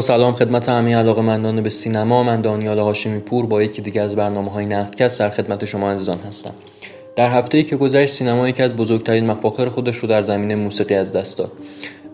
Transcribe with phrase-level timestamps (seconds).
[0.00, 4.16] سلام خدمت همه علاقه مندان به سینما من دانیال هاشمی پور با یکی دیگه از
[4.16, 6.54] برنامه های نقدکست در خدمت شما عزیزان هستم.
[7.16, 11.12] در هفته که گذشت سینما یکی از بزرگترین مفاخر خودش رو در زمینه موسیقی از
[11.12, 11.52] دست داد.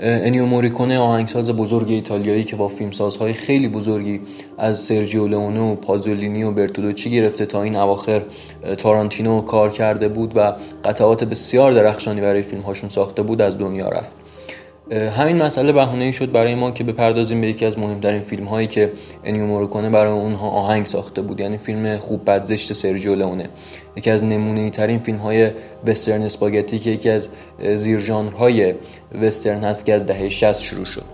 [0.01, 4.21] انیو موریکونه آهنگساز بزرگ ایتالیایی که با فیلمسازهای خیلی بزرگی
[4.59, 8.23] از سرجیو لئونه و پازولینی و برتولوچی گرفته تا این اواخر
[8.79, 10.53] تارانتینو کار کرده بود و
[10.85, 14.11] قطعات بسیار درخشانی برای فیلمهاشون ساخته بود از دنیا رفت.
[14.91, 18.93] همین مسئله بهونه شد برای ما که بپردازیم به یکی از مهمترین فیلم هایی که
[19.25, 23.49] انیو موریکونه برای اونها آهنگ ساخته بود یعنی فیلم خوب بد زشت سرجیو لئونه.
[23.97, 25.51] یکی از نمونه ترین فیلم های
[25.87, 27.29] وسترن اسپاگتی که یکی از
[27.75, 28.75] زیر ژانرهای
[29.23, 31.05] وسترن هست که از دهه 60 شروع شد.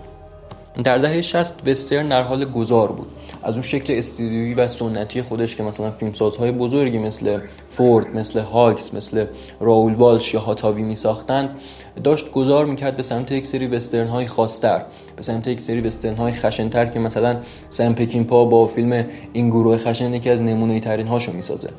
[0.83, 3.07] در دهه 60 وسترن در حال گذار بود.
[3.47, 8.93] از اون شکل استودیویی و سنتی خودش که مثلا فیلمسازهای بزرگی مثل فورد مثل هاکس
[8.93, 9.25] مثل
[9.59, 11.55] راول والش یا هاتاوی می ساختند
[12.03, 14.81] داشت گذار می‌کرد به سمت یک سری وسترن های خاصتر
[15.15, 17.37] به سمت یک سری وسترن های خشنتر که مثلا
[17.69, 17.93] سم
[18.23, 21.69] پا با فیلم این گروه خشن یکی از نمونه ترین هاشو می‌سازه.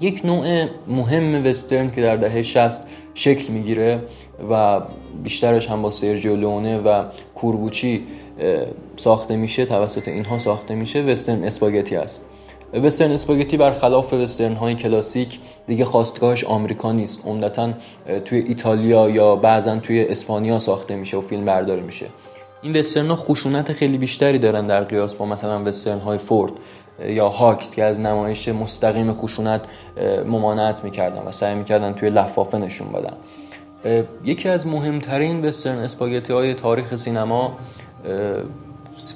[0.00, 2.80] یک نوع مهم وسترن که در دهه 60
[3.14, 4.00] شکل می‌گیره
[4.50, 4.80] و
[5.22, 8.02] بیشترش هم با سرجیو لونه و کوربوچی
[8.96, 12.24] ساخته میشه توسط اینها ساخته میشه وسترن اسپاگتی است
[12.72, 17.26] وسترن اسپاگتی برخلاف وسترن های کلاسیک دیگه خواستگاهش آمریکا نیست.
[17.26, 17.72] عمدتا
[18.24, 22.06] توی ایتالیا یا بعضا توی اسپانیا ساخته میشه و فیلم برداری میشه.
[22.62, 26.52] این وسترن ها خشونت خیلی بیشتری دارن در قیاس با مثلا وسترن های فورد
[27.06, 29.60] یا هاکس که از نمایش مستقیم خشونت
[30.26, 33.16] ممانعت می‌کردن و سعی می‌کردن توی لفافه نشون بدن.
[34.24, 37.56] یکی از مهمترین وسترن اسپاگتی های تاریخ سینما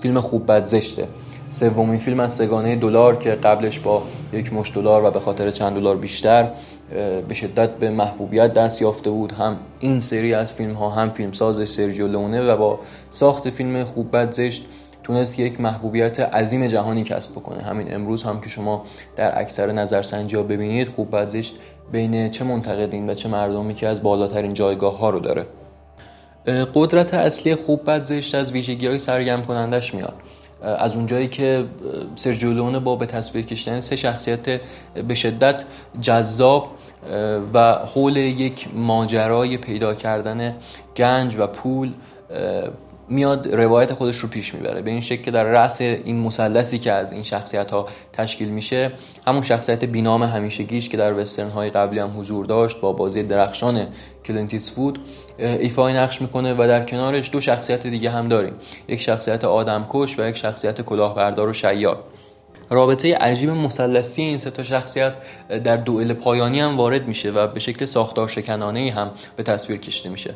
[0.03, 1.09] فیلم خوب بد زشته.
[1.51, 5.75] سومین فیلم از سگانه دلار که قبلش با یک مش دلار و به خاطر چند
[5.75, 6.51] دلار بیشتر
[7.29, 9.33] به شدت به محبوبیت دست یافته بود.
[9.33, 12.79] هم این سری از فیلم ها هم فیلم سازش سرجیو لونه و با
[13.11, 14.65] ساخت فیلم خوب بد زشت
[15.03, 17.63] تونست یک محبوبیت عظیم جهانی کسب بکنه.
[17.63, 18.85] همین امروز هم که شما
[19.17, 21.55] در اکثر نظرسنجی ها ببینید خوب بد زشت
[21.93, 25.47] بین چه منتقدین و چه مردمی که از بالاترین جایگاه ها رو داره.
[26.47, 30.15] قدرت اصلی خوب بد زشت از ویژگی های سرگرم کنندش میاد
[30.63, 31.65] از اونجایی که
[32.17, 34.61] سرجیو با به تصویر کشیدن سه شخصیت
[35.09, 35.65] به شدت
[36.01, 36.71] جذاب
[37.55, 40.55] و حول یک ماجرای پیدا کردن
[40.97, 41.93] گنج و پول
[43.11, 44.83] میاد روایت خودش رو پیش می‌بره.
[44.83, 48.93] به این شکل که در رأس این مثلثی که از این شخصیت ها تشکیل میشه
[49.27, 53.87] همون شخصیت بینام همیشگیش که در وسترن های قبلی هم حضور داشت با بازی درخشان
[54.25, 54.99] کلینت ایستوود
[55.39, 58.53] ایفای نقش می‌کنه و در کنارش دو شخصیت دیگه هم داریم.
[58.89, 62.05] یک شخصیت آدمکش و یک شخصیت کلاهبردار و شیاد.
[62.71, 65.15] رابطه عجیب مثلثی این سه تا شخصیت
[65.65, 70.09] در دوئل پایانی هم وارد میشه و به شکل ساختار شکنانه هم به تصویر کشیده
[70.09, 70.35] میشه.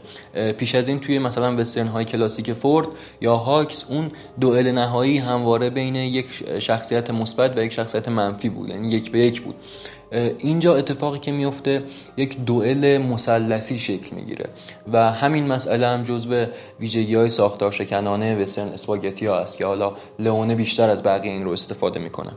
[0.58, 2.88] پیش از این توی مثلا وسترن های کلاسیک فورد
[3.20, 6.26] یا هاکس اون دوئل نهایی همواره بین یک
[6.58, 9.54] شخصیت مثبت و یک شخصیت منفی بود یعنی یک به یک بود.
[10.38, 11.82] اینجا اتفاقی که میفته
[12.16, 14.48] یک دوئل مثلثی شکل می‌گیره
[14.92, 16.46] و همین مسئله هم جزو
[16.80, 21.44] ویژگی های ساختار شکنانه وسترن اسپاگتی ها است که حالا لئونه بیشتر از بقیه این
[21.44, 22.30] رو استفاده می‌کنه.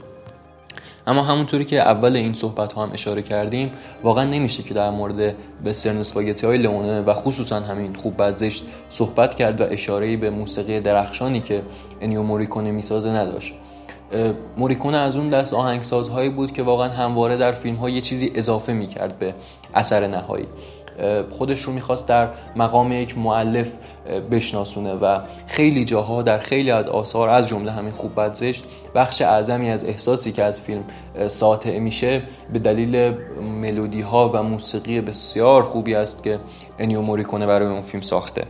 [1.07, 3.71] اما همونطوری که اول این صحبت ها هم اشاره کردیم
[4.03, 5.35] واقعا نمیشه که در مورد
[5.65, 10.79] وسترن اسپاگتی های لئونه و خصوصا همین خوب بدزشت صحبت کرد و اشاره به موسیقی
[10.79, 11.61] درخشانی که
[12.01, 13.53] انیو موریکونه می‌سازه نداشت.
[14.57, 18.73] موریکونه از اون دست آهنگسازهایی بود که واقعا همواره در فیلم ها یه چیزی اضافه
[18.73, 19.33] می‌کرد به
[19.73, 20.47] اثر نهایی.
[21.29, 23.67] خودش رو می‌خواست در مقام یک معلف
[24.31, 28.63] بشناسونه و خیلی جاها در خیلی از آثار از جمله همین خوب بد زشت
[28.95, 30.83] بخش اعظمی از احساسی که از فیلم
[31.27, 33.13] ساطع میشه به دلیل
[33.61, 36.39] ملودی ها و موسیقی بسیار خوبی است که
[36.79, 38.45] انیو موریکونه برای اون فیلم ساخته.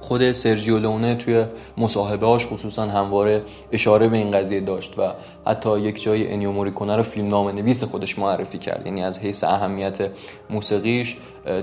[0.00, 1.44] خود سرجیو لونه توی
[1.76, 3.42] مصاحبه هاش خصوصا همواره
[3.72, 5.12] اشاره به این قضیه داشت و
[5.46, 9.44] حتی یک جای انیو موریکونه رو فیلم نام نویس خودش معرفی کرد یعنی از حیث
[9.44, 10.10] اهمیت
[10.50, 11.16] موسیقیش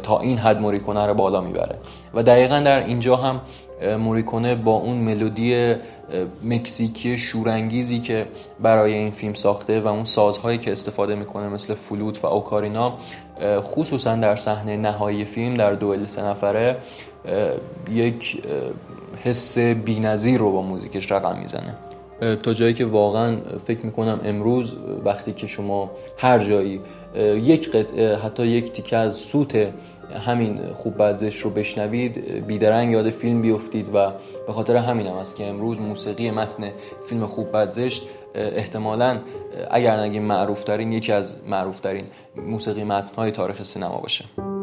[0.04, 1.78] تا این حد موریکونه رو بالا می‌بره.
[2.14, 3.42] و دقیقا در اینجا هم
[4.00, 5.76] موریکونه با اون ملودی
[6.44, 8.28] مکزیکی شورانگیزی که
[8.60, 12.94] برای این فیلم ساخته و اون سازهایی که استفاده می‌کنه مثل فلوت و اوکارینا
[13.62, 16.78] خصوصا در صحنه نهایی فیلم در دوئل سه نفره
[17.92, 18.42] یک
[19.24, 21.76] حس بینظیر رو با موزیکش رقم می‌زنه.
[22.44, 24.76] تا جایی که واقعا فکر می‌کنم امروز
[25.06, 26.82] وقتی که شما هر جایی
[27.36, 29.68] یک قطعه حتی یک تیکه از سوت
[30.26, 34.12] همین خوب بدزش رو بشنوید بیدرنگ یاد فیلم بیفتید و
[34.48, 36.72] به خاطر همین هم است که امروز موسیقی متن
[37.10, 38.04] فیلم خوب بدزشت
[38.36, 39.20] احتمالا
[39.72, 44.55] اگر نگیم معروف ترین یکی از معروف ترین موسیقی متن های تاریخ سینما باشه.